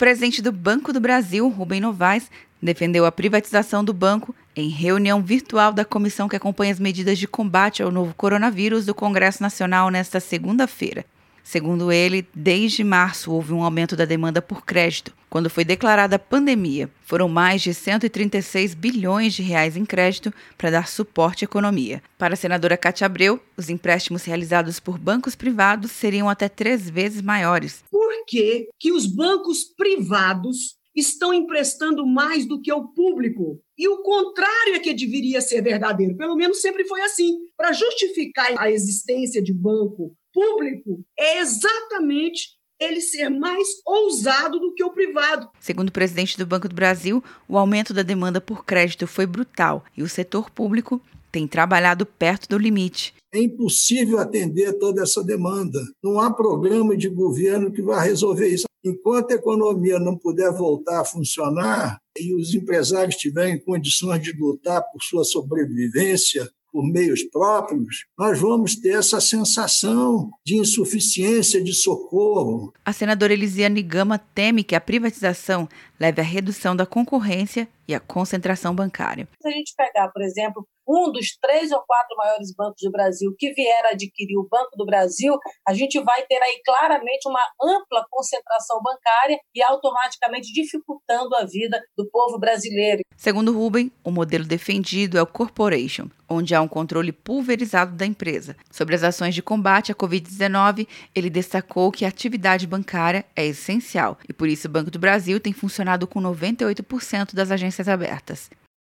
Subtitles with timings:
[0.00, 2.30] presidente do Banco do Brasil, Rubem Novaes,
[2.62, 7.28] defendeu a privatização do banco em reunião virtual da comissão que acompanha as medidas de
[7.28, 11.04] combate ao novo coronavírus do Congresso Nacional nesta segunda-feira.
[11.42, 15.12] Segundo ele, desde março houve um aumento da demanda por crédito.
[15.28, 20.70] Quando foi declarada a pandemia, foram mais de 136 bilhões de reais em crédito para
[20.70, 22.02] dar suporte à economia.
[22.18, 27.22] Para a senadora Cátia Abreu, os empréstimos realizados por bancos privados seriam até três vezes
[27.22, 27.84] maiores.
[27.90, 33.60] Por que, que os bancos privados estão emprestando mais do que o público.
[33.78, 36.16] E o contrário é que deveria ser verdadeiro.
[36.16, 37.38] Pelo menos sempre foi assim.
[37.56, 44.82] Para justificar a existência de banco público, é exatamente ele ser mais ousado do que
[44.82, 45.50] o privado.
[45.60, 49.84] Segundo o presidente do Banco do Brasil, o aumento da demanda por crédito foi brutal
[49.94, 53.14] e o setor público tem trabalhado perto do limite.
[53.32, 55.80] É impossível atender toda essa demanda.
[56.02, 58.64] Não há programa de governo que vá resolver isso.
[58.84, 64.82] Enquanto a economia não puder voltar a funcionar e os empresários tiverem condições de lutar
[64.90, 72.72] por sua sobrevivência, por meios próprios, nós vamos ter essa sensação de insuficiência de socorro.
[72.84, 78.00] A senadora Elisiane Gama teme que a privatização leve à redução da concorrência e à
[78.00, 79.28] concentração bancária.
[79.42, 83.32] Se a gente pegar, por exemplo, um dos três ou quatro maiores bancos do Brasil
[83.38, 88.04] que vier adquirir o Banco do Brasil, a gente vai ter aí claramente uma ampla
[88.10, 93.02] concentração bancária e automaticamente dificultando a vida do povo brasileiro.
[93.16, 98.56] Segundo Rubem, o modelo defendido é o corporation, onde há um controle pulverizado da empresa.
[98.70, 104.18] Sobre as ações de combate à Covid-19, ele destacou que a atividade bancária é essencial
[104.28, 108.50] e por isso o Banco do Brasil tem funcionado com 98% das agências abertas.